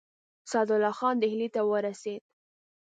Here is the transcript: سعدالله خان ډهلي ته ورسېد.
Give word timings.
سعدالله 0.51 0.93
خان 0.99 1.15
ډهلي 1.23 1.47
ته 1.55 1.61
ورسېد. 1.69 2.21